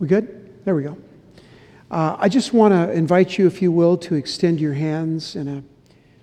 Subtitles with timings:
[0.00, 0.64] We good?
[0.64, 0.96] There we go.
[1.90, 5.46] Uh, I just want to invite you, if you will, to extend your hands in
[5.46, 5.62] a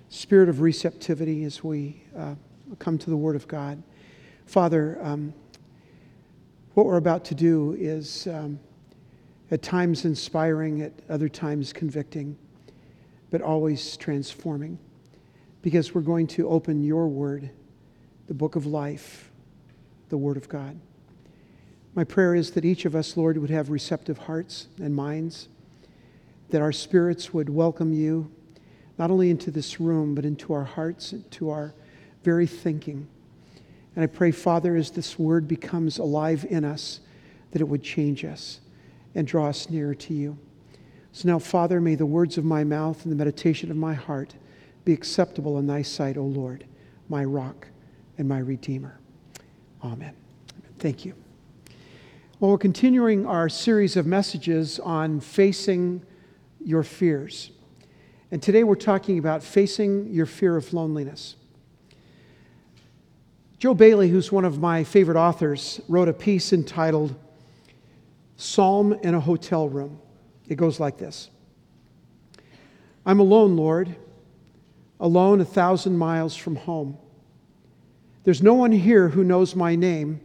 [0.08, 2.34] spirit of receptivity as we uh,
[2.80, 3.80] come to the Word of God.
[4.46, 5.32] Father, um,
[6.74, 8.58] what we're about to do is um,
[9.52, 12.36] at times inspiring, at other times convicting,
[13.30, 14.76] but always transforming
[15.62, 17.48] because we're going to open your Word,
[18.26, 19.30] the book of life,
[20.08, 20.80] the Word of God.
[21.98, 25.48] My prayer is that each of us, Lord, would have receptive hearts and minds
[26.50, 28.30] that our spirits would welcome you
[28.98, 31.74] not only into this room, but into our hearts, to our
[32.22, 33.08] very thinking.
[33.96, 37.00] And I pray, Father, as this word becomes alive in us,
[37.50, 38.60] that it would change us
[39.16, 40.38] and draw us nearer to you.
[41.10, 44.36] So now, Father, may the words of my mouth and the meditation of my heart
[44.84, 46.64] be acceptable in thy sight, O Lord,
[47.08, 47.66] my rock
[48.18, 49.00] and my redeemer.
[49.82, 50.14] Amen.
[50.78, 51.14] Thank you.
[52.40, 56.04] Well, we're continuing our series of messages on facing
[56.64, 57.50] your fears.
[58.30, 61.34] And today we're talking about facing your fear of loneliness.
[63.58, 67.16] Joe Bayly, who's one of my favorite authors, wrote a piece entitled
[68.36, 69.98] Psalm in a Hotel Room.
[70.46, 71.30] It goes like this
[73.04, 73.96] I'm alone, Lord,
[75.00, 76.98] alone a thousand miles from home.
[78.22, 80.20] There's no one here who knows my name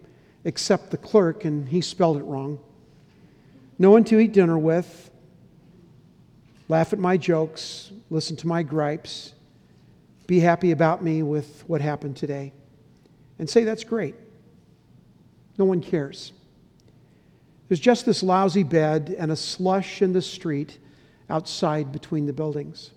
[0.46, 2.60] except the clerk, and he spelled it wrong.
[3.80, 5.10] No one to eat dinner with,
[6.70, 9.34] laugh at my jokes, listen to my gripes,
[10.28, 12.54] be happy about me with what happened today,
[13.40, 14.16] and say that's great.
[15.58, 16.34] No one cares.
[17.68, 20.78] There's just this lousy bed and a slush in the street
[21.30, 22.92] outside between the buildings.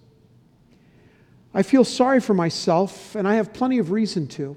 [1.55, 4.57] I feel sorry for myself, and I have plenty of reason to.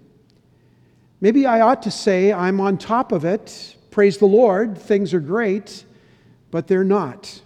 [1.21, 3.75] Maybe I ought to say I'm on top of it.
[3.91, 5.83] Praise the Lord, things are great,
[6.51, 7.41] but they're not.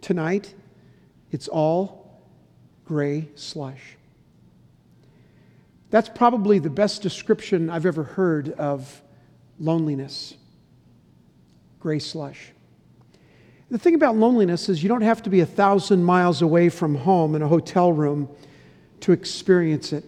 [0.00, 0.54] Tonight,
[1.30, 2.22] it's all
[2.86, 3.96] gray slush.
[5.90, 9.02] That's probably the best description I've ever heard of
[9.58, 10.34] loneliness
[11.80, 12.52] gray slush.
[13.70, 16.94] The thing about loneliness is you don't have to be a thousand miles away from
[16.94, 18.28] home in a hotel room
[19.00, 20.04] to experience it.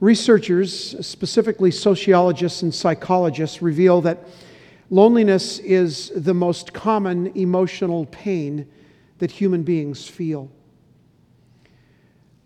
[0.00, 4.26] Researchers, specifically sociologists and psychologists, reveal that
[4.90, 8.68] loneliness is the most common emotional pain
[9.18, 10.50] that human beings feel.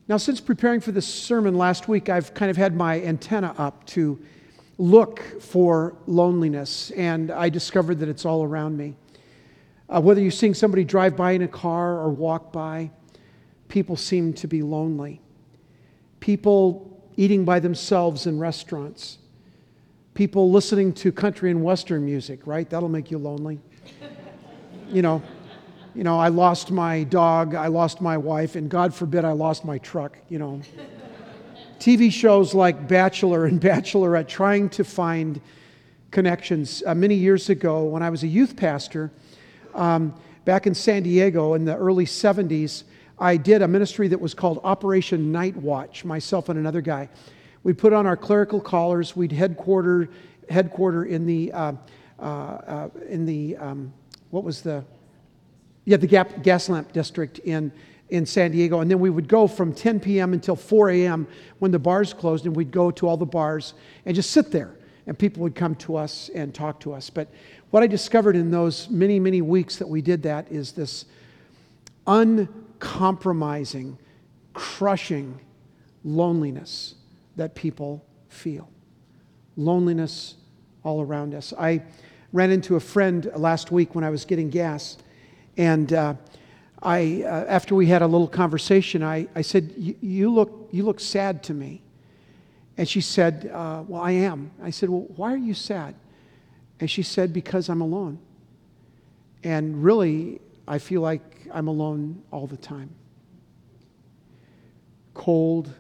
[0.06, 3.84] Now, since preparing for this sermon last week, I've kind of had my antenna up
[3.86, 4.20] to
[4.78, 8.94] look for loneliness, and I discovered that it's all around me.
[9.88, 12.90] Uh, whether you're seeing somebody drive by in a car or walk by,
[13.68, 15.20] people seem to be lonely.
[16.20, 19.18] People eating by themselves in restaurants,
[20.14, 22.68] people listening to country and western music, right?
[22.68, 23.60] That'll make you lonely.
[24.88, 25.22] you know,
[25.94, 29.64] you know, I lost my dog, I lost my wife, and God forbid I lost
[29.64, 30.60] my truck, you know.
[31.78, 35.40] TV shows like Bachelor and Bachelorette trying to find
[36.10, 36.82] connections.
[36.86, 39.10] Uh, many years ago, when I was a youth pastor
[39.74, 42.84] um, back in San Diego in the early 70s,
[43.20, 47.10] I did a ministry that was called Operation Night Watch, myself and another guy.
[47.62, 50.08] We'd put on our clerical collars, we'd headquarter,
[50.48, 51.72] headquarter in the, uh,
[52.18, 53.92] uh, uh in the um,
[54.30, 54.82] what was the,
[55.84, 57.70] yeah, the Gap, gas lamp district in,
[58.08, 58.80] in San Diego.
[58.80, 60.32] And then we would go from 10 p.m.
[60.32, 61.26] until 4 a.m.
[61.58, 63.74] when the bars closed, and we'd go to all the bars
[64.06, 64.76] and just sit there.
[65.06, 67.10] And people would come to us and talk to us.
[67.10, 67.28] But
[67.70, 71.04] what I discovered in those many, many weeks that we did that is this
[72.80, 73.98] uncompromising,
[74.54, 75.38] crushing
[76.04, 76.94] loneliness
[77.36, 78.68] that people feel.
[79.56, 80.36] Loneliness
[80.82, 81.52] all around us.
[81.58, 81.82] I
[82.32, 84.96] ran into a friend last week when I was getting gas
[85.56, 86.14] and uh,
[86.82, 91.00] I, uh, after we had a little conversation, I, I said, you look, you look
[91.00, 91.82] sad to me.
[92.78, 94.52] And she said, uh, Well, I am.
[94.62, 95.94] I said, Well, why are you sad?
[96.78, 98.18] And she said, Because I'm alone.
[99.44, 102.94] And really, I feel like I'm alone all the time.
[105.14, 105.74] Cold,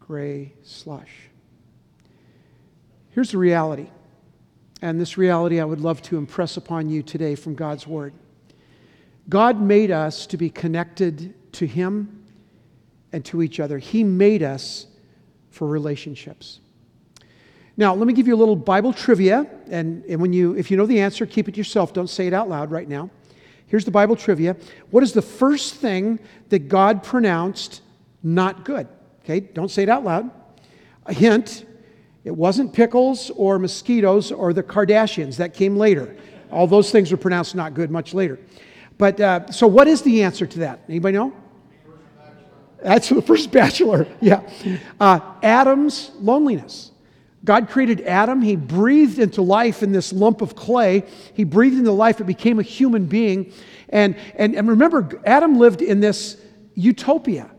[0.00, 1.28] gray slush.
[3.10, 3.90] Here's the reality.
[4.80, 8.14] And this reality I would love to impress upon you today from God's Word.
[9.28, 12.24] God made us to be connected to Him
[13.12, 13.78] and to each other.
[13.78, 14.86] He made us
[15.50, 16.60] for relationships.
[17.76, 20.78] Now, let me give you a little Bible trivia, and, and when you, if you
[20.78, 21.92] know the answer, keep it yourself.
[21.92, 23.10] Don't say it out loud right now.
[23.72, 24.54] Here's the Bible trivia.
[24.90, 26.18] What is the first thing
[26.50, 27.80] that God pronounced
[28.22, 28.86] not good?
[29.24, 30.30] Okay, don't say it out loud.
[31.06, 31.64] A hint
[32.22, 36.14] it wasn't pickles or mosquitoes or the Kardashians, that came later.
[36.50, 38.38] All those things were pronounced not good much later.
[38.98, 40.80] But uh, so, what is the answer to that?
[40.86, 41.32] Anybody know?
[42.82, 44.06] That's the first bachelor.
[44.20, 44.42] Yeah.
[45.00, 46.91] Uh, Adam's loneliness.
[47.44, 48.40] God created Adam.
[48.40, 51.04] He breathed into life in this lump of clay.
[51.34, 52.20] He breathed into life.
[52.20, 53.52] It became a human being.
[53.88, 56.36] And, and, and remember, Adam lived in this
[56.74, 57.50] utopia,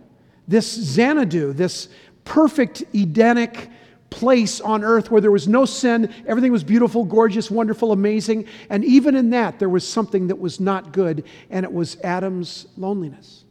[0.47, 1.89] this Xanadu, this
[2.24, 3.69] perfect Edenic
[4.09, 6.13] place on earth where there was no sin.
[6.27, 8.45] Everything was beautiful, gorgeous, wonderful, amazing.
[8.69, 12.68] And even in that, there was something that was not good, and it was Adam's
[12.77, 13.44] loneliness.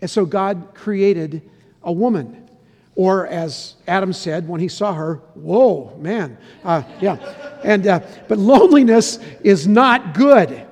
[0.00, 1.42] And so God created
[1.82, 2.45] a woman.
[2.96, 6.38] Or as Adam said when he saw her, whoa, man.
[6.64, 7.16] Uh, yeah.
[7.62, 10.66] And, uh, but loneliness is not good.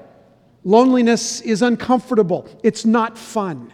[0.65, 2.49] Loneliness is uncomfortable.
[2.63, 3.73] It's not fun.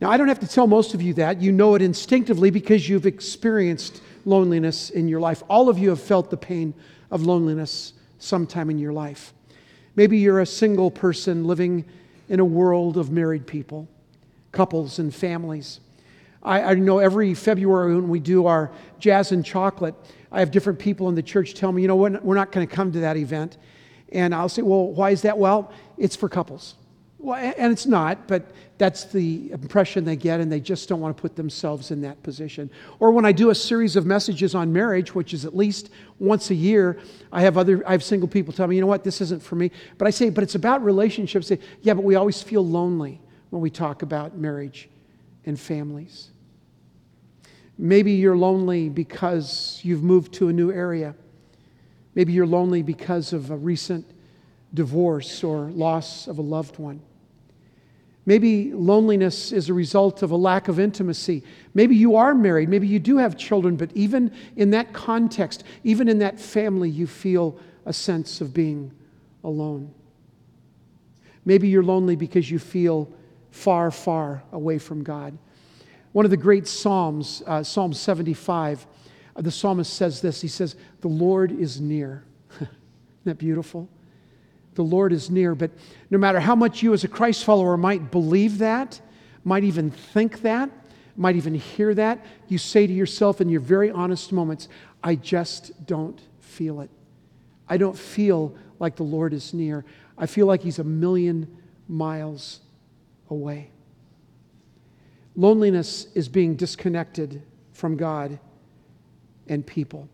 [0.00, 1.40] Now, I don't have to tell most of you that.
[1.40, 5.42] You know it instinctively because you've experienced loneliness in your life.
[5.48, 6.74] All of you have felt the pain
[7.10, 9.34] of loneliness sometime in your life.
[9.94, 11.84] Maybe you're a single person living
[12.28, 13.88] in a world of married people,
[14.52, 15.80] couples, and families.
[16.46, 18.70] I, I know every February when we do our
[19.00, 19.94] jazz and chocolate,
[20.30, 22.72] I have different people in the church tell me, you know, we're not going to
[22.74, 23.58] come to that event.
[24.12, 25.36] And I'll say, well, why is that?
[25.36, 26.76] Well, it's for couples.
[27.18, 31.16] Well, and it's not, but that's the impression they get, and they just don't want
[31.16, 32.70] to put themselves in that position.
[33.00, 35.90] Or when I do a series of messages on marriage, which is at least
[36.20, 37.00] once a year,
[37.32, 39.56] I have other I have single people tell me, you know what, this isn't for
[39.56, 39.72] me.
[39.98, 41.48] But I say, but it's about relationships.
[41.48, 43.20] Say, yeah, but we always feel lonely
[43.50, 44.88] when we talk about marriage
[45.46, 46.30] and families.
[47.78, 51.14] Maybe you're lonely because you've moved to a new area.
[52.14, 54.06] Maybe you're lonely because of a recent
[54.72, 57.02] divorce or loss of a loved one.
[58.24, 61.44] Maybe loneliness is a result of a lack of intimacy.
[61.74, 62.68] Maybe you are married.
[62.68, 67.06] Maybe you do have children, but even in that context, even in that family, you
[67.06, 68.90] feel a sense of being
[69.44, 69.94] alone.
[71.44, 73.08] Maybe you're lonely because you feel
[73.52, 75.38] far, far away from God.
[76.16, 78.86] One of the great Psalms, uh, Psalm 75,
[79.36, 82.24] uh, the psalmist says this He says, The Lord is near.
[82.54, 82.70] Isn't
[83.24, 83.86] that beautiful?
[84.76, 85.54] The Lord is near.
[85.54, 85.72] But
[86.08, 88.98] no matter how much you as a Christ follower might believe that,
[89.44, 90.70] might even think that,
[91.18, 94.70] might even hear that, you say to yourself in your very honest moments,
[95.04, 96.88] I just don't feel it.
[97.68, 99.84] I don't feel like the Lord is near.
[100.16, 102.60] I feel like He's a million miles
[103.28, 103.70] away.
[105.36, 107.42] Loneliness is being disconnected
[107.72, 108.38] from God
[109.48, 110.08] and people.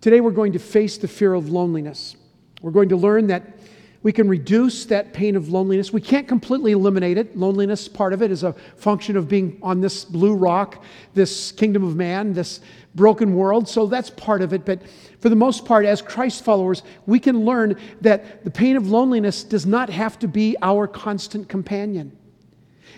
[0.00, 2.14] Today, we're going to face the fear of loneliness.
[2.60, 3.56] We're going to learn that
[4.02, 5.90] we can reduce that pain of loneliness.
[5.90, 7.38] We can't completely eliminate it.
[7.38, 10.84] Loneliness, part of it, is a function of being on this blue rock,
[11.14, 12.60] this kingdom of man, this
[12.94, 13.66] broken world.
[13.66, 14.66] So that's part of it.
[14.66, 14.82] But
[15.20, 19.42] for the most part, as Christ followers, we can learn that the pain of loneliness
[19.42, 22.14] does not have to be our constant companion.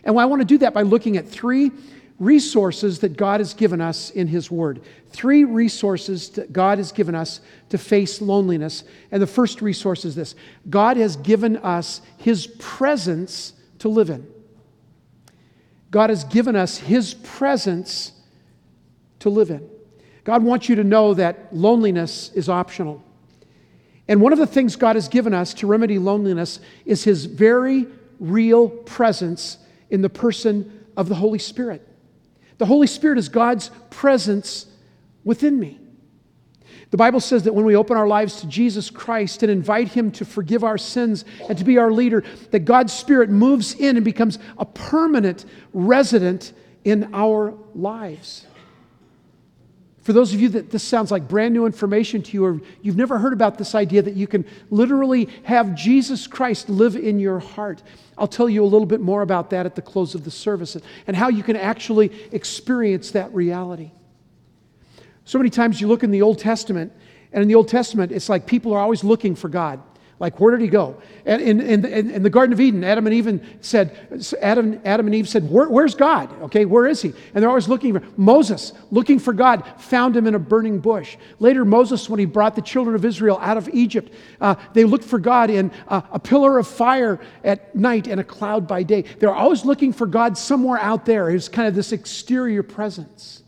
[0.07, 1.73] And I want to do that by looking at three
[2.21, 4.81] resources that God has given us in His Word.
[5.11, 8.85] Three resources that God has given us to face loneliness.
[9.11, 10.37] And the first resource is this
[10.71, 14.27] God has given us His presence to live in.
[15.91, 18.13] God has given us His presence
[19.19, 19.69] to live in.
[20.23, 23.03] God wants you to know that loneliness is optional.
[24.09, 27.87] And one of the things God has given us to remedy loneliness is His very
[28.21, 29.59] real presence
[29.91, 31.87] in the person of the Holy Spirit.
[32.59, 34.67] The Holy Spirit is God's presence
[35.25, 35.79] within me.
[36.91, 40.11] The Bible says that when we open our lives to Jesus Christ and invite Him
[40.13, 44.05] to forgive our sins and to be our leader, that God's Spirit moves in and
[44.05, 46.53] becomes a permanent resident
[46.85, 48.47] in our lives.
[50.07, 52.97] For those of you that this sounds like brand new information to you, or you've
[52.97, 57.41] never heard about this idea that you can literally have Jesus Christ live in your
[57.41, 57.83] heart,
[58.17, 60.77] I'll tell you a little bit more about that at the close of the service
[61.09, 63.91] and how you can actually experience that reality.
[65.25, 66.93] So many times you look in the Old Testament,
[67.33, 69.83] and in the Old Testament, it's like people are always looking for God.
[70.19, 70.97] Like, where did he go?
[71.27, 75.15] And in, in, in, the Garden of Eden, Adam and Eve said, Adam, Adam and
[75.15, 76.31] Eve said, Where, Where's God?
[76.45, 77.13] Okay, where is he?
[77.35, 81.19] And they're always looking for Moses, looking for God, found him in a burning bush.
[81.39, 85.05] Later, Moses, when he brought the children of Israel out of Egypt, uh, they looked
[85.05, 89.03] for God in uh, a pillar of fire at night and a cloud by day.
[89.03, 91.29] They're always looking for God somewhere out there.
[91.29, 93.43] It's kind of this exterior presence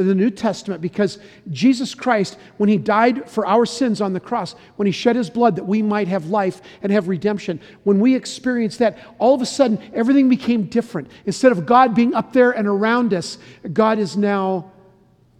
[0.00, 1.18] but the New Testament because
[1.50, 5.28] Jesus Christ, when He died for our sins on the cross, when He shed His
[5.28, 9.42] blood that we might have life and have redemption, when we experienced that, all of
[9.42, 11.10] a sudden everything became different.
[11.26, 13.36] Instead of God being up there and around us,
[13.74, 14.72] God is now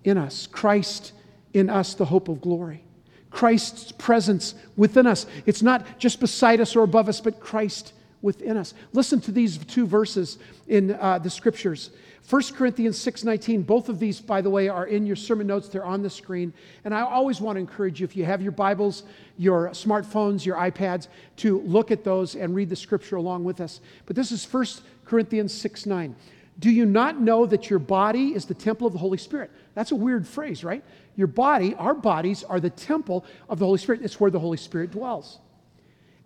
[0.04, 0.46] in us.
[0.46, 1.14] Christ
[1.54, 2.84] in us, the hope of glory.
[3.30, 5.24] Christ's presence within us.
[5.46, 8.74] It's not just beside us or above us, but Christ within us.
[8.92, 10.36] Listen to these two verses
[10.68, 11.92] in uh, the scriptures.
[12.28, 15.68] 1 Corinthians 6:19 both of these by the way are in your sermon notes.
[15.68, 16.52] They're on the screen.
[16.84, 19.02] And I always want to encourage you if you have your Bibles
[19.36, 23.80] your smartphones your iPads to look at those and read the scripture along with us.
[24.06, 26.14] But this is 1 Corinthians 6:9
[26.58, 29.50] Do you not know that your body is the temple of the Holy Spirit?
[29.74, 30.84] That's a weird phrase right?
[31.16, 34.02] Your body our bodies are the temple of the Holy Spirit.
[34.02, 35.38] It's where the Holy Spirit dwells.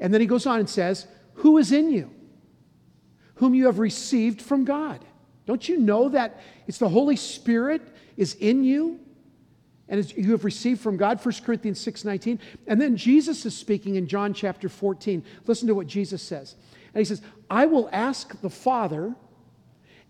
[0.00, 2.10] And then he goes on and says who is in you?
[3.36, 5.04] Whom you have received from God
[5.46, 7.82] don't you know that it's the Holy Spirit
[8.16, 9.00] is in you
[9.88, 14.06] and you have received from God 1 Corinthians 6:19 and then Jesus is speaking in
[14.06, 16.54] John chapter 14 listen to what Jesus says.
[16.94, 17.20] And he says
[17.50, 19.14] I will ask the Father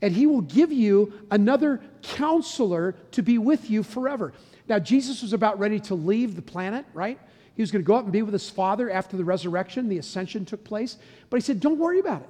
[0.01, 4.33] and he will give you another counselor to be with you forever.
[4.69, 7.19] Now Jesus was about ready to leave the planet right?
[7.57, 9.99] He was going to go up and be with his father after the resurrection the
[9.99, 10.99] ascension took place.
[11.31, 12.29] But he said don't worry about it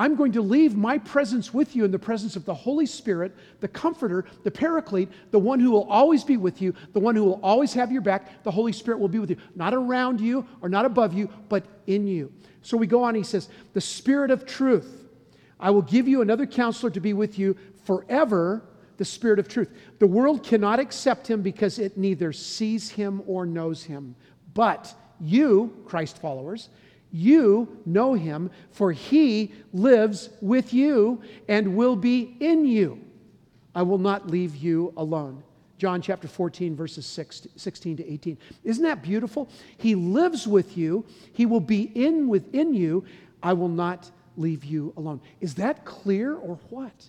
[0.00, 3.36] I'm going to leave my presence with you in the presence of the Holy Spirit,
[3.60, 7.22] the Comforter, the Paraclete, the one who will always be with you, the one who
[7.22, 8.42] will always have your back.
[8.42, 11.66] The Holy Spirit will be with you, not around you or not above you, but
[11.86, 12.32] in you.
[12.62, 15.06] So we go on, he says, The Spirit of truth.
[15.60, 17.54] I will give you another counselor to be with you
[17.84, 18.62] forever,
[18.96, 19.68] the Spirit of truth.
[19.98, 24.16] The world cannot accept him because it neither sees him or knows him.
[24.54, 26.70] But you, Christ followers,
[27.12, 33.00] you know him, for he lives with you and will be in you.
[33.74, 35.42] I will not leave you alone.
[35.78, 38.36] John chapter 14, verses 16 to 18.
[38.64, 39.48] Isn't that beautiful?
[39.78, 43.04] He lives with you, he will be in within you.
[43.42, 45.20] I will not leave you alone.
[45.40, 47.08] Is that clear or what?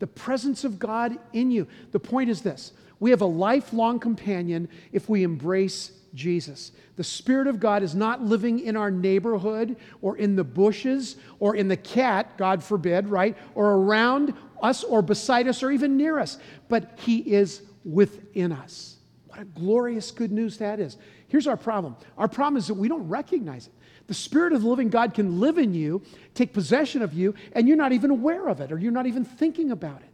[0.00, 1.68] The presence of God in you.
[1.92, 6.72] The point is this we have a lifelong companion if we embrace Jesus.
[6.96, 11.56] The Spirit of God is not living in our neighborhood or in the bushes or
[11.56, 13.36] in the cat, God forbid, right?
[13.54, 16.38] Or around us or beside us or even near us,
[16.68, 18.96] but He is within us.
[19.26, 20.98] What a glorious good news that is.
[21.28, 23.72] Here's our problem our problem is that we don't recognize it.
[24.06, 26.02] The Spirit of the living God can live in you,
[26.34, 29.24] take possession of you, and you're not even aware of it or you're not even
[29.24, 30.11] thinking about it.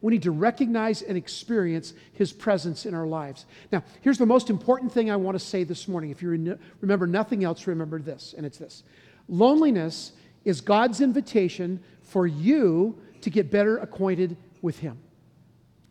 [0.00, 3.46] We need to recognize and experience His presence in our lives.
[3.72, 6.10] Now, here's the most important thing I want to say this morning.
[6.10, 8.82] If you remember nothing else, remember this, and it's this
[9.28, 10.12] Loneliness
[10.44, 14.98] is God's invitation for you to get better acquainted with Him.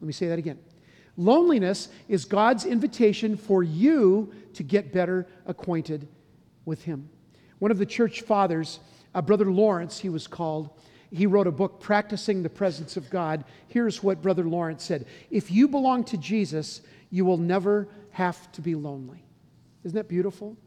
[0.02, 0.60] Let me say that again.
[1.18, 6.08] Loneliness is God's invitation for you to get better acquainted
[6.66, 7.10] with Him.
[7.60, 8.80] One of the church fathers,
[9.16, 10.70] uh, Brother Lawrence, he was called,
[11.12, 13.46] he wrote a book, Practicing the Presence of God.
[13.68, 18.62] Here's what Brother Lawrence said If you belong to Jesus, you will never have to
[18.62, 19.24] be lonely.
[19.84, 20.58] Isn't that beautiful?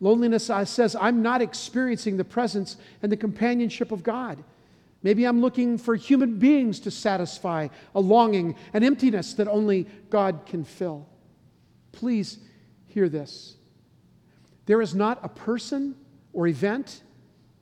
[0.00, 4.42] Loneliness uh, says, I'm not experiencing the presence and the companionship of God.
[5.02, 10.42] Maybe I'm looking for human beings to satisfy a longing, an emptiness that only God
[10.46, 11.06] can fill.
[11.92, 12.38] Please
[12.86, 13.56] hear this.
[14.66, 15.96] There is not a person
[16.32, 17.02] or event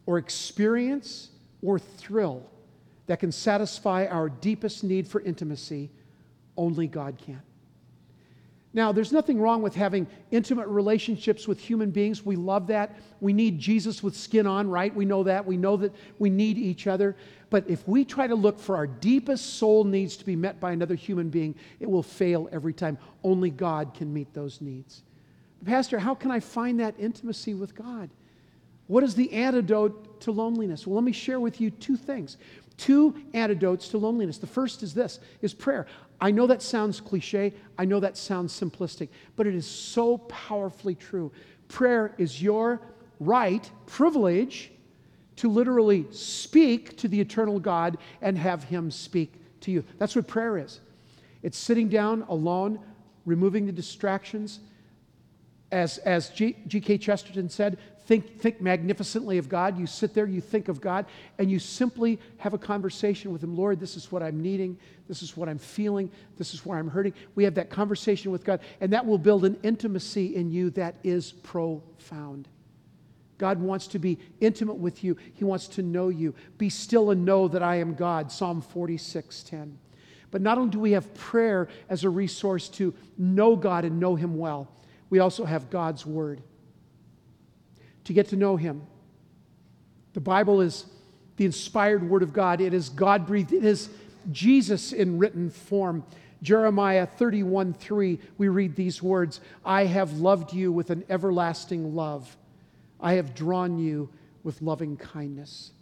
[0.06, 1.30] or experience
[1.62, 2.44] or thrill
[3.06, 5.90] that can satisfy our deepest need for intimacy,
[6.56, 7.42] only God can.
[8.74, 12.24] Now, there's nothing wrong with having intimate relationships with human beings.
[12.24, 12.96] We love that.
[13.20, 14.94] We need Jesus with skin on, right?
[14.94, 15.46] We know that.
[15.46, 17.16] We know that we need each other.
[17.48, 20.72] But if we try to look for our deepest soul needs to be met by
[20.72, 22.98] another human being, it will fail every time.
[23.24, 25.02] Only God can meet those needs.
[25.64, 28.10] Pastor, how can I find that intimacy with God?
[28.88, 30.86] What is the antidote to loneliness?
[30.86, 32.36] Well, let me share with you two things.
[32.76, 34.38] Two antidotes to loneliness.
[34.38, 35.86] The first is this is prayer.
[36.20, 40.96] I know that sounds cliche, I know that sounds simplistic, but it is so powerfully
[40.96, 41.30] true.
[41.68, 42.80] Prayer is your
[43.20, 44.72] right, privilege
[45.36, 49.84] to literally speak to the eternal God and have him speak to you.
[49.98, 50.80] That's what prayer is.
[51.42, 52.80] It's sitting down alone,
[53.24, 54.60] removing the distractions.
[55.70, 56.98] As, as G.K.
[56.98, 59.78] Chesterton said, think, think magnificently of God.
[59.78, 61.04] You sit there, you think of God,
[61.38, 63.54] and you simply have a conversation with Him.
[63.54, 64.78] Lord, this is what I'm needing.
[65.08, 66.10] This is what I'm feeling.
[66.38, 67.12] This is where I'm hurting.
[67.34, 70.96] We have that conversation with God, and that will build an intimacy in you that
[71.04, 72.48] is profound.
[73.36, 75.14] God wants to be intimate with you.
[75.34, 76.34] He wants to know you.
[76.56, 78.32] Be still and know that I am God.
[78.32, 79.78] Psalm 46 10.
[80.30, 84.14] But not only do we have prayer as a resource to know God and know
[84.14, 84.66] Him well,
[85.10, 86.42] we also have God's Word
[88.08, 88.82] to get to know Him.
[90.14, 90.86] The Bible is
[91.36, 93.90] the inspired Word of God, it is God breathed, it is
[94.32, 96.04] Jesus in written form.
[96.42, 102.34] Jeremiah 31 3, we read these words I have loved you with an everlasting love,
[102.98, 104.08] I have drawn you
[104.42, 105.72] with loving kindness.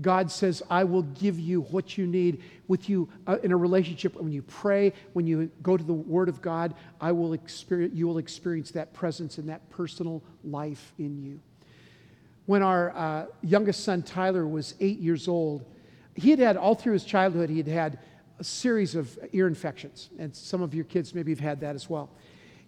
[0.00, 4.14] God says, I will give you what you need with you uh, in a relationship.
[4.14, 8.06] When you pray, when you go to the Word of God, I will experience, you
[8.06, 11.40] will experience that presence and that personal life in you.
[12.50, 15.64] When our uh, youngest son, Tyler, was eight years old,
[16.16, 17.98] he had had, all through his childhood, he had had
[18.40, 20.10] a series of ear infections.
[20.18, 22.10] And some of your kids maybe have had that as well.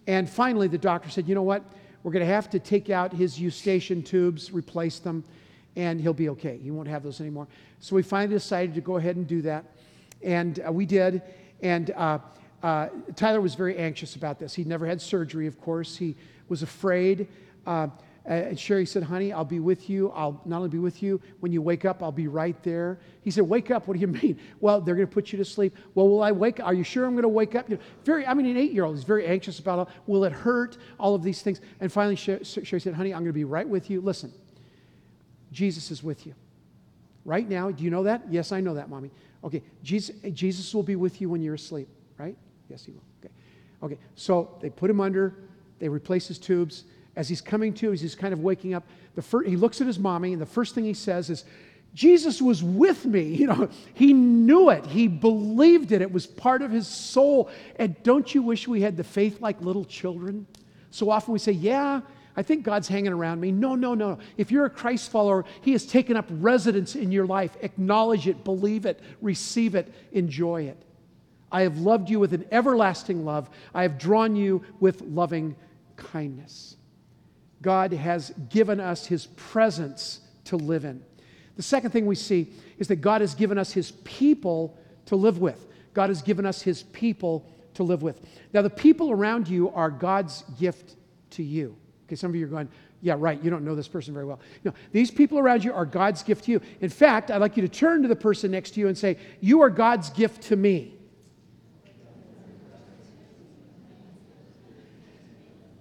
[0.07, 1.65] And finally, the doctor said, you know what?
[2.01, 5.25] We're going to have to take out his eustachian tubes, replace them
[5.75, 6.57] and he'll be okay.
[6.63, 7.49] He won't have those anymore.
[7.81, 9.65] So we finally decided to go ahead and do that.
[10.21, 11.21] And uh, we did.
[11.61, 12.19] And uh,
[12.63, 12.87] uh,
[13.17, 14.53] Tyler was very anxious about this.
[14.53, 15.97] He'd never had surgery, of course.
[15.97, 16.15] He
[16.47, 17.27] was afraid.
[18.25, 20.09] Uh, and Sherry said, Honey, I'll be with you.
[20.11, 22.99] I'll not only be with you, when you wake up, I'll be right there.
[23.21, 23.87] He said, Wake up.
[23.87, 24.39] What do you mean?
[24.61, 25.75] Well, they're going to put you to sleep.
[25.93, 27.69] Well, will I wake Are you sure I'm going to wake up?
[27.69, 29.93] You know, very, I mean, an eight year old is very anxious about it.
[30.07, 30.77] Will it hurt?
[30.99, 31.59] All of these things.
[31.81, 32.45] And finally, Sherry
[32.79, 33.99] said, Honey, I'm going to be right with you.
[33.99, 34.31] Listen,
[35.51, 36.33] Jesus is with you.
[37.25, 38.23] Right now, do you know that?
[38.29, 39.11] Yes, I know that, mommy.
[39.43, 41.87] Okay, Jesus, Jesus will be with you when you're asleep,
[42.17, 42.35] right?
[42.69, 43.03] Yes, he will.
[43.23, 43.33] Okay.
[43.81, 45.35] Okay, so they put him under,
[45.79, 46.85] they replace his tubes.
[47.15, 48.83] As he's coming to, as he's kind of waking up,
[49.15, 51.45] the he looks at his mommy, and the first thing he says is,
[51.93, 53.23] Jesus was with me.
[53.43, 54.85] You know, he knew it.
[54.85, 56.01] He believed it.
[56.01, 57.49] It was part of his soul.
[57.75, 60.47] And don't you wish we had the faith like little children?
[60.91, 62.01] So often we say, Yeah,
[62.35, 63.51] I think God's hanging around me.
[63.51, 64.17] No, no, no.
[64.37, 67.55] If you're a Christ follower, He has taken up residence in your life.
[67.61, 70.81] Acknowledge it, believe it, receive it, enjoy it.
[71.51, 73.49] I have loved you with an everlasting love.
[73.73, 75.55] I have drawn you with loving
[75.97, 76.77] kindness.
[77.63, 81.01] God has given us His presence to live in.
[81.55, 85.39] The second thing we see is that God has given us His people to live
[85.39, 85.65] with.
[85.93, 88.21] God has given us His people to live with.
[88.53, 90.95] Now, the people around you are God's gift
[91.31, 91.75] to you.
[92.05, 92.69] Okay, some of you are going,
[93.01, 94.39] yeah, right, you don't know this person very well.
[94.63, 96.61] No, these people around you are God's gift to you.
[96.81, 99.17] In fact, I'd like you to turn to the person next to you and say,
[99.39, 100.95] You are God's gift to me.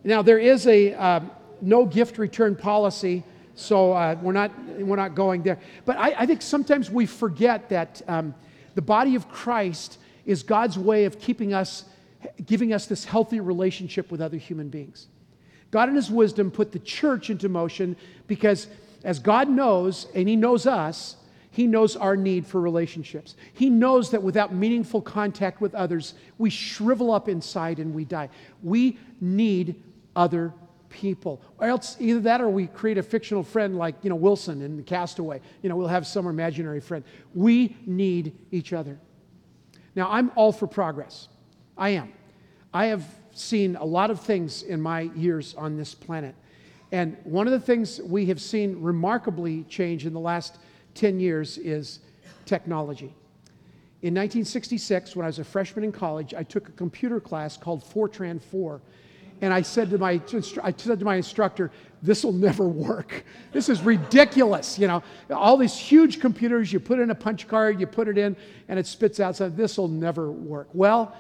[0.04, 1.20] Now, there is a uh,
[1.62, 3.22] no gift return policy,
[3.55, 5.59] so uh, we're, not, we're not going there.
[5.85, 8.35] But I, I think sometimes we forget that um,
[8.75, 11.85] the body of Christ is God's way of keeping us,
[12.44, 15.07] giving us this healthy relationship with other human beings.
[15.70, 17.96] God, in His wisdom, put the church into motion
[18.27, 18.68] because
[19.05, 21.16] as God knows, and He knows us,
[21.51, 23.37] He knows our need for relationships.
[23.53, 28.29] He knows that without meaningful contact with others, we shrivel up inside and we die.
[28.62, 29.83] We need
[30.14, 30.53] other
[30.92, 31.40] people.
[31.59, 34.76] Or else, either that or we create a fictional friend like, you know, Wilson in
[34.76, 35.40] the Castaway.
[35.62, 37.05] You know, we'll have some imaginary friend.
[37.35, 38.98] We need each other.
[39.96, 41.28] Now, I'm all for progress.
[41.76, 42.12] I am.
[42.72, 46.35] I have seen a lot of things in my years on this planet.
[46.92, 50.59] And one of the things we have seen remarkably change in the last
[50.94, 52.00] 10 years is
[52.44, 53.14] technology.
[54.02, 57.85] In 1966, when I was a freshman in college, I took a computer class called
[57.85, 58.83] Fortran 4.
[59.42, 60.20] And I said to my,
[60.62, 63.24] I said to my instructor, this will never work.
[63.50, 64.78] This is ridiculous.
[64.78, 68.16] You know, all these huge computers, you put in a punch card, you put it
[68.16, 68.37] in,
[68.68, 69.37] and it spits out.
[69.37, 70.68] So this will never work.
[70.72, 71.14] Well,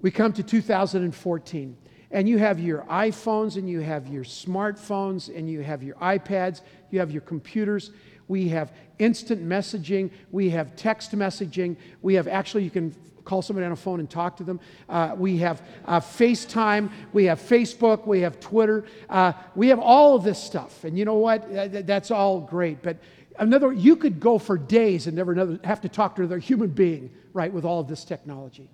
[0.00, 1.76] we come to 2014,
[2.10, 6.62] and you have your iPhones, and you have your smartphones, and you have your iPads,
[6.90, 7.92] you have your computers.
[8.26, 13.64] We have instant messaging, we have text messaging, we have actually, you can call somebody
[13.66, 14.60] on a phone and talk to them.
[14.88, 20.14] Uh, we have uh, FaceTime, we have Facebook, we have Twitter, uh, we have all
[20.14, 20.84] of this stuff.
[20.84, 21.86] And you know what?
[21.86, 22.82] That's all great.
[22.82, 22.98] But
[23.38, 27.10] another, you could go for days and never have to talk to another human being,
[27.32, 28.68] right, with all of this technology.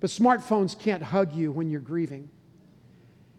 [0.00, 2.28] But smartphones can't hug you when you're grieving.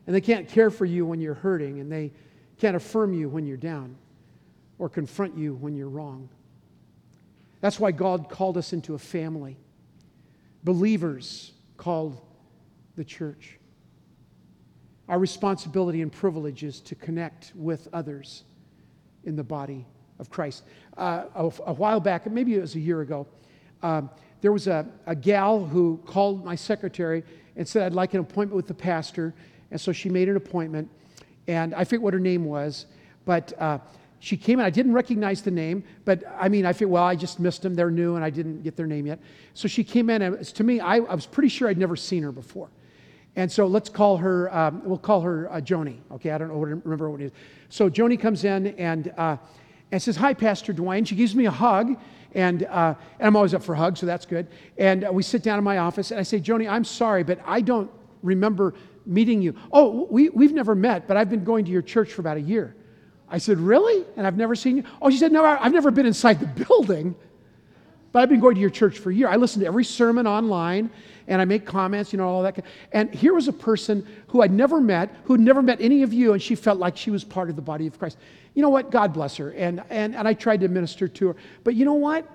[0.05, 1.79] And they can't care for you when you're hurting.
[1.79, 2.11] And they
[2.57, 3.95] can't affirm you when you're down
[4.77, 6.29] or confront you when you're wrong.
[7.61, 9.57] That's why God called us into a family.
[10.63, 12.21] Believers called
[12.95, 13.57] the church.
[15.07, 18.43] Our responsibility and privilege is to connect with others
[19.23, 19.85] in the body
[20.19, 20.63] of Christ.
[20.97, 23.25] Uh, a, a, while back, maybe it was a year ago,
[23.81, 24.09] um,
[24.41, 27.23] there was a, a gal who called my secretary
[27.55, 29.33] and said, I'd like an appointment with the pastor.
[29.71, 30.89] And so she made an appointment.
[31.47, 32.85] And I forget what her name was,
[33.25, 33.79] but uh,
[34.19, 34.65] she came in.
[34.65, 37.73] I didn't recognize the name, but I mean, I feel, well, I just missed them.
[37.73, 39.19] They're new and I didn't get their name yet.
[39.53, 42.23] So she came in, and to me, I, I was pretty sure I'd never seen
[42.23, 42.69] her before.
[43.35, 45.99] And so let's call her, um, we'll call her uh, Joni.
[46.11, 47.31] Okay, I don't know what, remember what it is.
[47.69, 49.37] So Joni comes in and, uh,
[49.91, 51.07] and says, Hi, Pastor Dwayne.
[51.07, 51.97] She gives me a hug
[52.33, 54.47] And, uh, and I'm always up for hugs, so that's good.
[54.77, 57.39] And uh, we sit down in my office, and I say, Joni, I'm sorry, but
[57.45, 57.89] I don't
[58.21, 59.55] remember meeting you.
[59.71, 62.41] Oh, we, we've never met, but I've been going to your church for about a
[62.41, 62.75] year.
[63.29, 64.05] I said, Really?
[64.17, 64.83] And I've never seen you?
[65.01, 67.15] Oh, she said, No, I've never been inside the building,
[68.11, 69.27] but I've been going to your church for a year.
[69.27, 70.89] I listen to every sermon online
[71.29, 72.65] and I make comments, you know, all that.
[72.91, 76.33] And here was a person who I'd never met, who'd never met any of you,
[76.33, 78.17] and she felt like she was part of the body of Christ.
[78.55, 78.89] You know what?
[78.89, 79.51] God bless her.
[79.51, 81.35] And, and, and I tried to minister to her.
[81.63, 82.27] But you know what?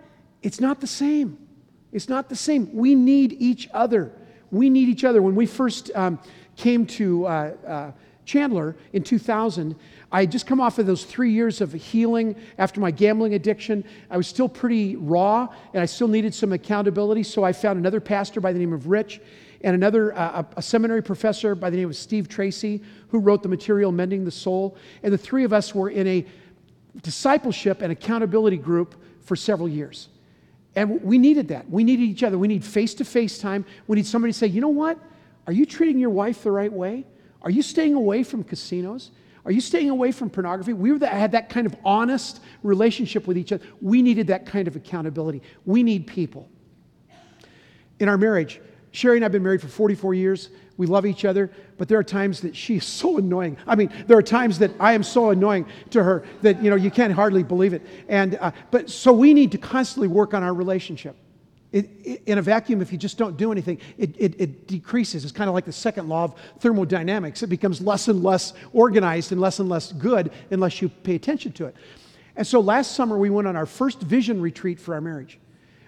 [0.43, 1.39] It's not the same.
[1.93, 2.73] It's not the same.
[2.73, 4.13] We need each other.
[4.53, 5.23] We need each other.
[5.23, 6.21] When we first um,
[6.57, 7.31] came to uh,
[7.67, 7.93] uh,
[8.25, 9.75] Chandler in 2000,
[10.15, 13.83] I had just come off of those three years of healing after my gambling addiction.
[14.09, 17.25] I was still pretty raw and I still needed some accountability.
[17.25, 19.21] So I found another pastor by the name of Rich
[19.63, 23.43] and another, uh, a, a seminary professor by the name of Steve Tracy, who wrote
[23.43, 24.77] the material Mending the Soul.
[25.03, 26.25] And the three of us were in a
[27.03, 30.11] discipleship and accountability group for several years.
[30.77, 31.69] And we needed that.
[31.69, 32.39] We needed each other.
[32.39, 33.65] We need face to face time.
[33.89, 34.97] We need somebody to say, you know what?
[35.49, 37.05] Are you treating your wife the right way?
[37.43, 39.11] Are you staying away from casinos?
[39.45, 40.73] Are you staying away from pornography?
[40.73, 43.65] We were had that kind of honest relationship with each other.
[43.81, 45.43] We needed that kind of accountability.
[45.67, 46.49] We need people.
[48.01, 48.61] In our marriage,
[48.93, 50.51] Sherry and I have been married for 44 years.
[50.77, 53.57] We love each other, but there are times that she is so annoying.
[53.67, 56.77] I mean, there are times that I am so annoying to her that you know
[56.77, 57.83] you can't hardly believe it.
[58.09, 61.17] And uh, but so we need to constantly work on our relationship.
[61.75, 65.25] It, it, in a vacuum, if you just don't do anything, it, it, decreases.
[65.25, 67.43] It's kind of like the second law of thermodynamics.
[67.43, 71.51] It becomes less and less organized and less and less good unless you pay attention
[71.55, 71.75] to it.
[72.37, 75.41] And so last summer, we went on our first vision retreat for our marriage.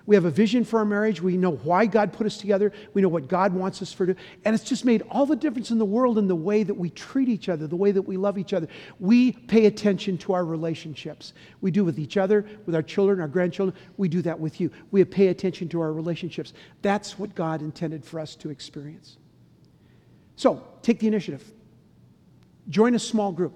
[0.06, 1.20] We have a vision for our marriage.
[1.20, 2.72] We know why God put us together.
[2.94, 4.04] We know what God wants us for.
[4.44, 6.90] And it's just made all the difference in the world in the way that we
[6.90, 8.68] treat each other, the way that we love each other.
[9.00, 11.32] We pay attention to our relationships.
[11.60, 13.76] We do with each other, with our children, our grandchildren.
[13.96, 14.70] We do that with you.
[14.92, 16.52] We pay attention to our relationships.
[16.82, 19.16] That's what God intended for us to experience.
[20.36, 21.42] So take the initiative.
[22.68, 23.54] Join a small group.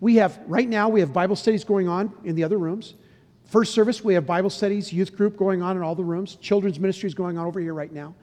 [0.00, 2.94] We have, right now, we have Bible studies going on in the other rooms.
[3.48, 6.36] First service, we have Bible studies, youth group going on in all the rooms.
[6.36, 8.14] Children's ministry is going on over here right now.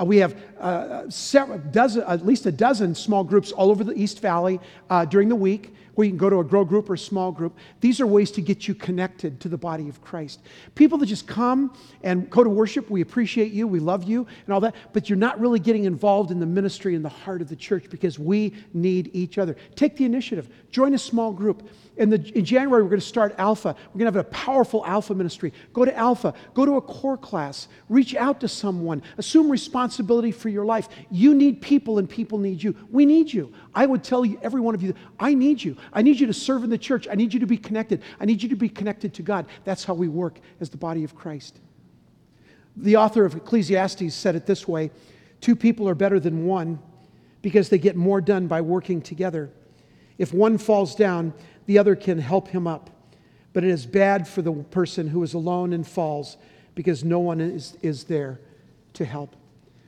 [0.00, 4.00] Uh, we have uh, several, dozen, at least a dozen small groups all over the
[4.00, 6.98] East Valley uh, during the week you can go to a grow group or a
[6.98, 7.56] small group.
[7.80, 10.40] These are ways to get you connected to the body of Christ.
[10.74, 14.54] People that just come and go to worship, we appreciate you, we love you, and
[14.54, 17.48] all that, but you're not really getting involved in the ministry in the heart of
[17.48, 19.56] the church because we need each other.
[19.74, 21.68] Take the initiative, join a small group.
[21.96, 23.74] In, the, in January, we're going to start Alpha.
[23.92, 25.52] We're going to have a powerful Alpha ministry.
[25.72, 30.48] Go to Alpha, go to a core class, reach out to someone, assume responsibility for
[30.48, 30.88] your life.
[31.10, 32.76] You need people, and people need you.
[32.90, 33.52] We need you.
[33.74, 35.76] I would tell you, every one of you, I need you.
[35.92, 37.08] I need you to serve in the church.
[37.10, 38.02] I need you to be connected.
[38.20, 39.46] I need you to be connected to God.
[39.64, 41.58] That's how we work as the body of Christ.
[42.76, 44.90] The author of Ecclesiastes said it this way
[45.40, 46.78] Two people are better than one
[47.42, 49.50] because they get more done by working together.
[50.18, 51.32] If one falls down,
[51.66, 52.90] the other can help him up.
[53.52, 56.36] But it is bad for the person who is alone and falls
[56.74, 58.40] because no one is, is there
[58.94, 59.34] to help.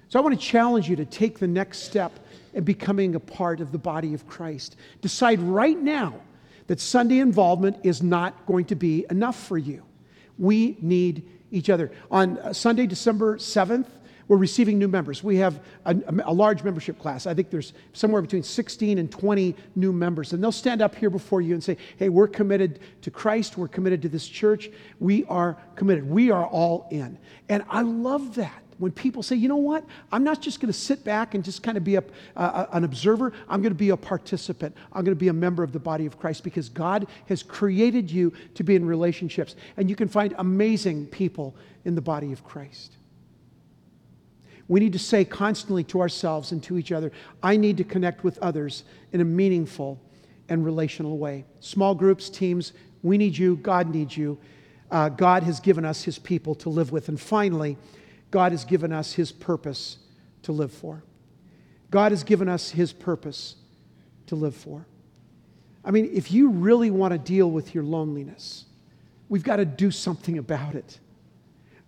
[0.09, 2.19] So I want to challenge you to take the next step
[2.53, 4.77] in becoming a part of the body of Christ.
[5.01, 6.21] Decide right now
[6.67, 9.85] that Sunday involvement is not going to be enough for you.
[10.39, 11.91] We need each other.
[12.11, 13.87] On uh, Sunday, December 7th,
[14.29, 15.25] we're receiving new members.
[15.25, 17.27] We have a, a, large membership class.
[17.27, 20.33] I think there's somewhere between 16 and 20 new members.
[20.33, 23.59] And they'll stand up here before you and say, hey, we're committed to Christ.
[23.59, 24.71] We're committed to this church.
[25.01, 26.09] We are committed.
[26.09, 27.19] We are all in.
[27.49, 30.79] And I love that when people say, you know what, I'm not just going to
[30.79, 33.91] sit back and just kind of be a, uh, an observer, I'm going to be
[33.91, 34.75] a participant.
[34.93, 38.11] I'm going to be a member of the body of Christ because God has created
[38.11, 39.55] you to be in relationships.
[39.77, 42.95] And you can find amazing people in the body of Christ.
[44.67, 47.13] We need to say constantly to ourselves and to each other,
[47.43, 50.01] I need to connect with others in a meaningful
[50.49, 51.45] and relational way.
[51.61, 54.39] Small groups, teams, we need you, God needs you.
[54.91, 57.09] Uh, God has given us his people to live with.
[57.09, 57.77] And finally,
[58.31, 59.99] God has given us his purpose
[60.43, 61.03] to live for.
[61.91, 63.57] God has given us his purpose
[64.27, 64.87] to live for.
[65.85, 68.67] I mean, if you really want to deal with your loneliness,
[69.29, 70.99] we've got to do something about it.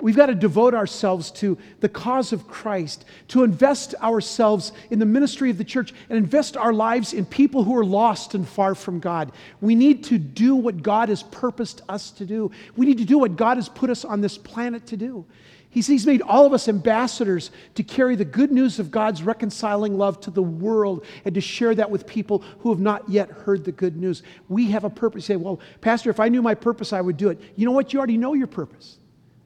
[0.00, 5.06] We've got to devote ourselves to the cause of Christ, to invest ourselves in the
[5.06, 8.74] ministry of the church, and invest our lives in people who are lost and far
[8.74, 9.30] from God.
[9.60, 12.50] We need to do what God has purposed us to do.
[12.74, 15.24] We need to do what God has put us on this planet to do.
[15.72, 19.96] He's, he's made all of us ambassadors to carry the good news of God's reconciling
[19.96, 23.64] love to the world and to share that with people who have not yet heard
[23.64, 24.22] the good news.
[24.50, 25.26] We have a purpose.
[25.30, 27.40] You say, well, Pastor, if I knew my purpose, I would do it.
[27.56, 27.90] You know what?
[27.94, 28.98] You already know your purpose.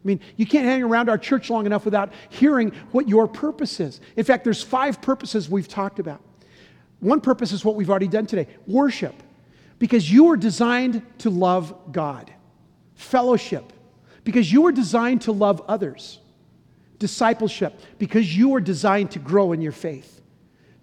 [0.04, 3.78] I mean, you can't hang around our church long enough without hearing what your purpose
[3.78, 4.00] is.
[4.16, 6.20] In fact, there's five purposes we've talked about.
[6.98, 9.14] One purpose is what we've already done today worship,
[9.78, 12.32] because you were designed to love God,
[12.96, 13.72] fellowship,
[14.26, 16.18] because you were designed to love others,
[16.98, 20.16] discipleship, because you were designed to grow in your faith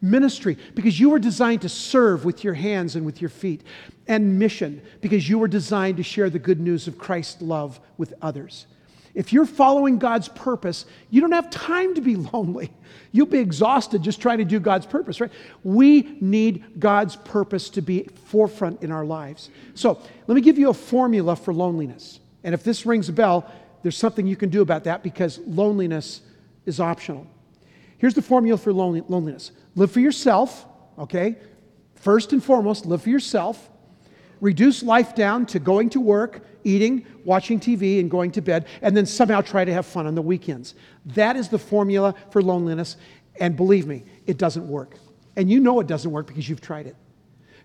[0.03, 3.62] ministry because you were designed to serve with your hands and with your feet,
[4.08, 8.13] and mission because you were designed to share the good news of Christ's love with
[8.21, 8.67] others.
[9.15, 12.71] If you're following God's purpose, you don't have time to be lonely.
[13.12, 15.32] You'll be exhausted just trying to do God's purpose, right?
[15.63, 19.49] We need God's purpose to be forefront in our lives.
[19.75, 22.19] So, let me give you a formula for loneliness.
[22.43, 23.49] And if this rings a bell,
[23.82, 26.21] there's something you can do about that because loneliness
[26.65, 27.27] is optional.
[27.97, 30.65] Here's the formula for loneliness live for yourself,
[30.99, 31.38] okay?
[31.95, 33.69] First and foremost, live for yourself.
[34.41, 38.95] Reduce life down to going to work, eating, watching TV, and going to bed, and
[38.95, 40.75] then somehow try to have fun on the weekends.
[41.06, 42.97] That is the formula for loneliness.
[43.39, 44.95] And believe me, it doesn't work.
[45.38, 46.97] And you know it doesn't work because you've tried it.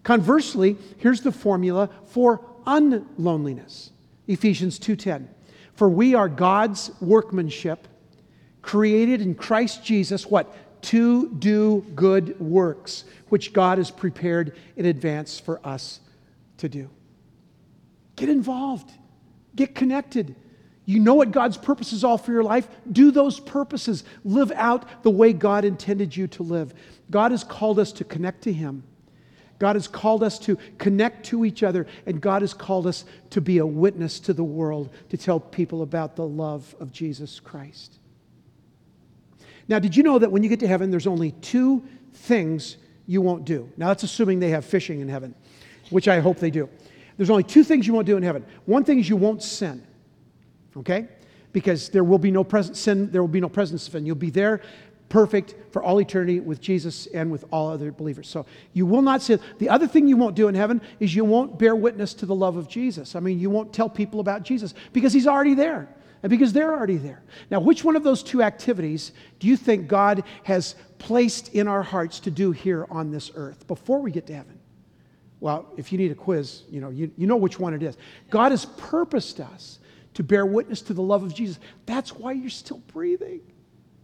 [0.04, 3.90] Conversely, here's the formula for unloneliness.
[4.28, 5.28] Ephesians 2:10.
[5.74, 7.88] For we are God's workmanship,
[8.62, 10.54] created in Christ Jesus what?
[10.82, 16.00] To do good works, which God has prepared in advance for us
[16.58, 16.88] to do.
[18.16, 18.90] Get involved,
[19.56, 20.36] get connected.
[20.84, 22.66] You know what God's purpose is all for your life?
[22.90, 24.04] Do those purposes.
[24.24, 26.72] Live out the way God intended you to live.
[27.10, 28.84] God has called us to connect to Him.
[29.58, 33.40] God has called us to connect to each other, and God has called us to
[33.40, 37.98] be a witness to the world, to tell people about the love of Jesus Christ.
[39.66, 43.20] Now, did you know that when you get to heaven, there's only two things you
[43.20, 43.70] won't do?
[43.76, 45.34] Now, that's assuming they have fishing in heaven,
[45.90, 46.68] which I hope they do.
[47.16, 48.46] There's only two things you won't do in heaven.
[48.64, 49.84] One thing is you won't sin,
[50.76, 51.08] okay?
[51.52, 54.06] Because there will be no present sin, there will be no presence of sin.
[54.06, 54.60] You'll be there
[55.08, 58.28] perfect for all eternity with Jesus and with all other believers.
[58.28, 59.40] So you will not sin.
[59.58, 62.34] The other thing you won't do in heaven is you won't bear witness to the
[62.34, 63.16] love of Jesus.
[63.16, 65.88] I mean, you won't tell people about Jesus because he's already there
[66.22, 67.22] and because they're already there.
[67.50, 71.82] Now, which one of those two activities do you think God has placed in our
[71.82, 74.58] hearts to do here on this earth before we get to heaven?
[75.40, 77.96] Well, if you need a quiz, you know, you, you know which one it is.
[78.28, 79.78] God has purposed us
[80.14, 81.60] to bear witness to the love of Jesus.
[81.86, 83.40] That's why you're still breathing.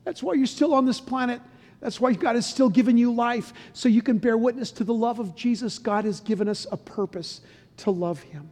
[0.05, 1.41] That's why you're still on this planet.
[1.81, 4.95] That's why God has still given you life, so you can bear witness to the
[4.95, 5.79] love of Jesus.
[5.79, 7.41] God has given us a purpose
[7.79, 8.51] to love Him.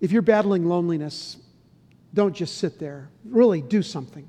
[0.00, 1.36] If you're battling loneliness,
[2.12, 3.10] don't just sit there.
[3.24, 4.28] Really, do something.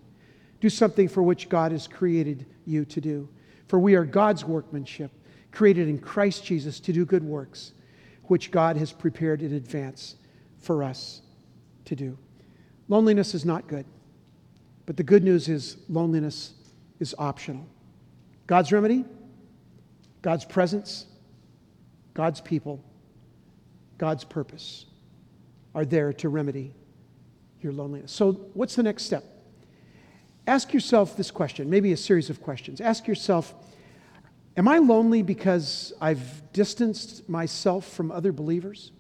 [0.60, 3.28] Do something for which God has created you to do.
[3.68, 5.12] For we are God's workmanship
[5.52, 7.74] created in Christ Jesus to do good works,
[8.26, 10.16] which God has prepared in advance
[10.60, 11.22] for us
[11.86, 12.18] to do.
[12.88, 13.86] Loneliness is not good,
[14.86, 16.54] but the good news is loneliness
[17.00, 17.66] is optional.
[18.48, 19.06] God's remedy,
[20.22, 21.06] God's presence,
[22.14, 22.84] God's people,
[23.98, 24.86] God's purpose
[25.74, 26.74] are there to remedy
[27.62, 28.12] your loneliness.
[28.12, 29.24] So, what's the next step?
[30.48, 32.82] Ask yourself this question, maybe a series of questions.
[32.82, 33.54] Ask yourself,
[34.58, 38.92] Am I lonely because I've distanced myself from other believers?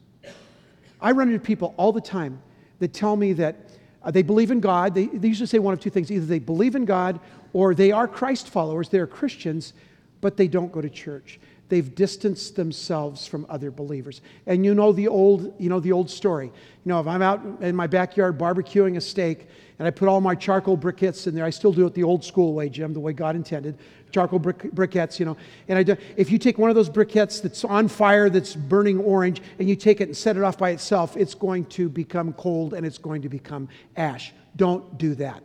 [1.01, 2.41] I run into people all the time
[2.79, 3.70] that tell me that
[4.03, 4.95] uh, they believe in God.
[4.95, 7.19] They, they usually say one of two things either they believe in God
[7.53, 9.73] or they are Christ followers, they're Christians,
[10.21, 11.39] but they don't go to church.
[11.69, 14.21] They've distanced themselves from other believers.
[14.45, 16.47] And you know the old, you know the old story.
[16.47, 19.47] You know, if I'm out in my backyard barbecuing a steak
[19.79, 22.25] and I put all my charcoal briquettes in there, I still do it the old
[22.25, 23.77] school way, Jim, the way God intended
[24.11, 25.37] charcoal brick, briquettes, you know.
[25.67, 28.99] And I do, if you take one of those briquettes that's on fire, that's burning
[28.99, 32.33] orange, and you take it and set it off by itself, it's going to become
[32.33, 34.33] cold and it's going to become ash.
[34.55, 35.43] Don't do that.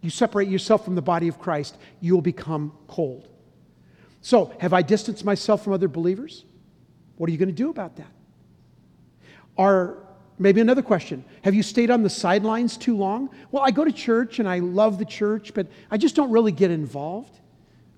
[0.00, 3.28] You separate yourself from the body of Christ, you will become cold.
[4.20, 6.44] So, have I distanced myself from other believers?
[7.16, 8.10] What are you going to do about that?
[9.56, 9.98] Are
[10.38, 13.30] maybe another question Have you stayed on the sidelines too long?
[13.50, 16.52] Well, I go to church and I love the church, but I just don't really
[16.52, 17.38] get involved.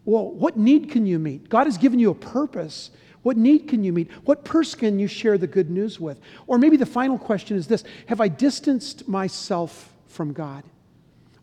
[0.04, 1.48] Well, what need can you meet?
[1.48, 2.90] God has given you a purpose.
[3.22, 4.10] What need can you meet?
[4.24, 6.20] What person can you share the good news with?
[6.46, 10.64] Or maybe the final question is this Have I distanced myself from God?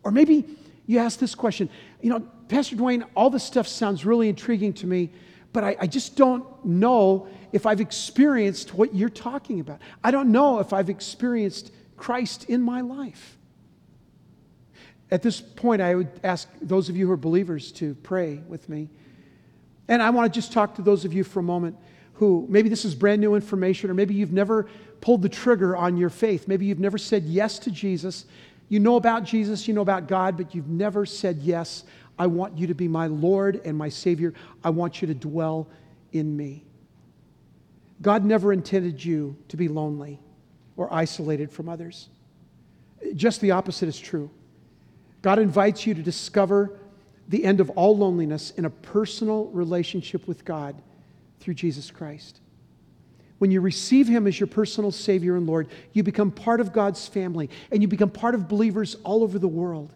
[0.04, 0.44] Or maybe
[0.86, 1.68] you ask this question
[2.00, 5.10] You know, Pastor Dwayne, all this stuff sounds really intriguing to me,
[5.52, 9.80] but I, I just don't know if I've experienced what you're talking about.
[10.02, 13.36] I don't know if I've experienced Christ in my life.
[15.12, 18.70] At this point, I would ask those of you who are believers to pray with
[18.70, 18.88] me.
[19.86, 21.76] And I want to just talk to those of you for a moment
[22.14, 24.70] who maybe this is brand new information, or maybe you've never
[25.02, 26.48] pulled the trigger on your faith.
[26.48, 28.24] Maybe you've never said yes to Jesus.
[28.70, 31.84] You know about Jesus, you know about God, but you've never said yes.
[32.18, 34.32] I want you to be my Lord and my Savior.
[34.64, 35.68] I want you to dwell
[36.12, 36.64] in me.
[38.00, 40.18] God never intended you to be lonely
[40.78, 42.08] or isolated from others.
[43.14, 44.30] Just the opposite is true.
[45.22, 46.78] God invites you to discover
[47.28, 50.76] the end of all loneliness in a personal relationship with God
[51.40, 52.40] through Jesus Christ.
[53.38, 57.08] When you receive Him as your personal Savior and Lord, you become part of God's
[57.08, 59.92] family and you become part of believers all over the world.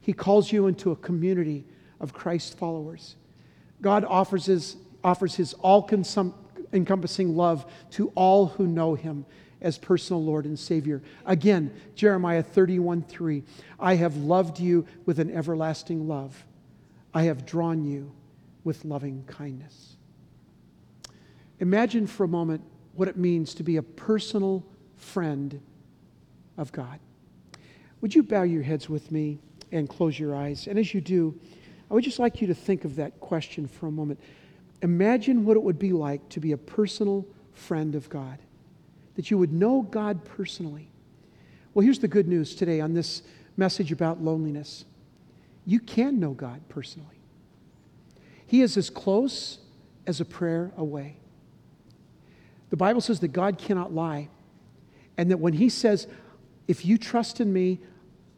[0.00, 1.64] He calls you into a community
[2.00, 3.16] of Christ followers.
[3.82, 5.88] God offers His, offers his all
[6.72, 9.26] encompassing love to all who know Him
[9.60, 11.02] as personal Lord and Savior.
[11.26, 13.42] Again, Jeremiah 31 3.
[13.78, 16.44] I have loved you with an everlasting love.
[17.12, 18.12] I have drawn you
[18.64, 19.96] with loving kindness.
[21.60, 22.62] Imagine for a moment
[22.94, 24.64] what it means to be a personal
[24.96, 25.60] friend
[26.56, 26.98] of God.
[28.00, 29.40] Would you bow your heads with me
[29.72, 30.66] and close your eyes?
[30.66, 31.38] And as you do,
[31.90, 34.20] I would just like you to think of that question for a moment.
[34.82, 38.38] Imagine what it would be like to be a personal friend of God,
[39.18, 40.88] that you would know God personally.
[41.74, 43.22] Well, here's the good news today on this
[43.56, 44.84] message about loneliness
[45.66, 47.18] you can know God personally.
[48.46, 49.58] He is as close
[50.06, 51.16] as a prayer away.
[52.70, 54.28] The Bible says that God cannot lie,
[55.16, 56.06] and that when He says,
[56.68, 57.80] If you trust in me,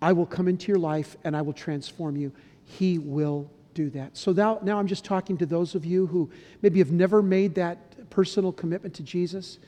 [0.00, 2.32] I will come into your life and I will transform you,
[2.64, 4.16] He will do that.
[4.16, 6.30] So now, now I'm just talking to those of you who
[6.62, 9.58] maybe have never made that personal commitment to Jesus,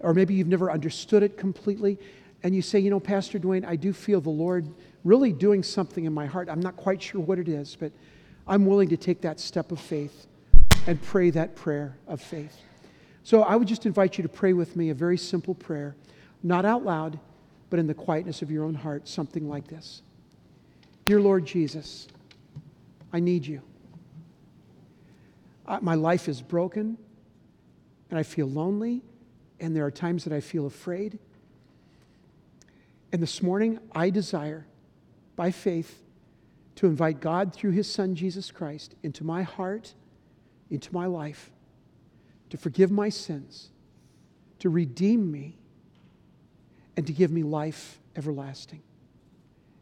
[0.00, 1.98] or maybe you've never understood it completely,
[2.42, 4.68] and you say, You know, Pastor Dwayne, I do feel the Lord
[5.04, 6.48] really doing something in my heart.
[6.48, 7.92] I'm not quite sure what it is, but
[8.46, 10.26] I'm willing to take that step of faith
[10.86, 12.56] and pray that prayer of faith.
[13.24, 15.96] So I would just invite you to pray with me a very simple prayer,
[16.42, 17.18] not out loud,
[17.70, 20.02] but in the quietness of your own heart, something like this
[21.06, 22.06] Dear Lord Jesus,
[23.12, 23.62] I need you.
[25.80, 26.96] my life is broken,
[28.10, 29.02] and I feel lonely,
[29.60, 31.18] and there are times that I feel afraid.
[33.12, 34.66] And this morning, I desire,
[35.34, 36.02] by faith,
[36.76, 39.94] to invite God through His Son, Jesus Christ, into my heart,
[40.70, 41.50] into my life
[42.50, 43.70] to forgive my sins,
[44.60, 45.58] to redeem me,
[46.96, 48.82] and to give me life everlasting.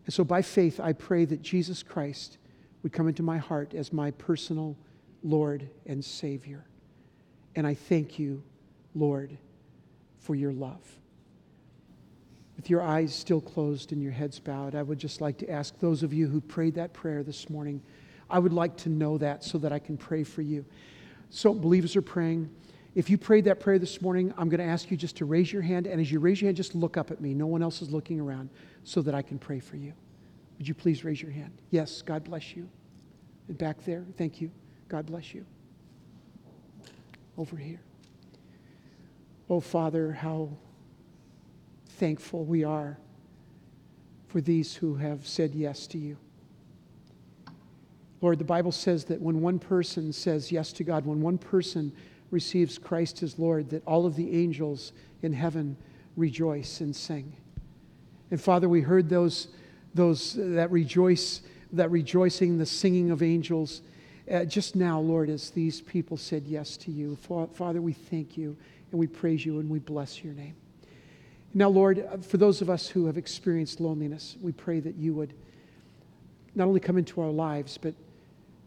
[0.04, 2.38] And so, by faith, I pray that Jesus Christ
[2.82, 4.76] would come into my heart as my personal
[5.22, 6.64] Lord and Savior.
[7.54, 8.42] And I thank you,
[8.94, 9.38] Lord,
[10.24, 10.80] for your love.
[12.56, 15.78] With your eyes still closed and your heads bowed, I would just like to ask
[15.80, 17.82] those of you who prayed that prayer this morning,
[18.30, 20.64] I would like to know that so that I can pray for you.
[21.28, 22.48] So, believers are praying.
[22.94, 25.52] If you prayed that prayer this morning, I'm going to ask you just to raise
[25.52, 25.86] your hand.
[25.86, 27.34] And as you raise your hand, just look up at me.
[27.34, 28.50] No one else is looking around
[28.84, 29.92] so that I can pray for you.
[30.58, 31.52] Would you please raise your hand?
[31.70, 32.68] Yes, God bless you.
[33.48, 34.50] And back there, thank you.
[34.88, 35.44] God bless you.
[37.36, 37.80] Over here.
[39.48, 40.50] Oh, Father, how
[41.86, 42.96] thankful we are
[44.28, 46.16] for these who have said yes to you.
[48.20, 51.92] Lord, the Bible says that when one person says yes to God, when one person
[52.30, 55.76] receives Christ as Lord, that all of the angels in heaven
[56.16, 57.36] rejoice and sing.
[58.30, 59.48] And Father, we heard those,
[59.92, 63.82] those that rejoice, that rejoicing, the singing of angels.
[64.30, 67.16] Uh, just now, Lord, as these people said yes to you,
[67.52, 68.56] Father, we thank you
[68.94, 70.54] and we praise you and we bless your name.
[71.52, 75.12] Now, Lord, uh, for those of us who have experienced loneliness, we pray that you
[75.14, 75.34] would
[76.54, 77.94] not only come into our lives, but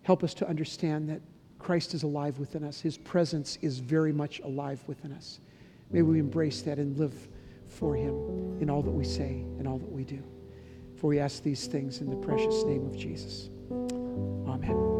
[0.07, 1.19] Help us to understand that
[1.59, 2.79] Christ is alive within us.
[2.79, 5.41] His presence is very much alive within us.
[5.91, 7.27] May we embrace that and live
[7.67, 10.23] for Him in all that we say and all that we do.
[10.95, 13.49] For we ask these things in the precious name of Jesus.
[14.47, 14.96] Amen.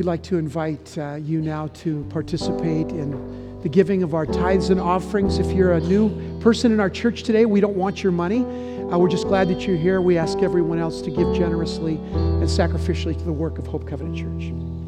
[0.00, 4.70] We'd like to invite uh, you now to participate in the giving of our tithes
[4.70, 5.38] and offerings.
[5.38, 8.38] If you're a new person in our church today, we don't want your money.
[8.40, 10.00] Uh, we're just glad that you're here.
[10.00, 14.16] We ask everyone else to give generously and sacrificially to the work of Hope Covenant
[14.16, 14.79] Church.